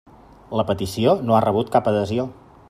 [0.59, 2.27] La petició no ha rebut cap adhesió.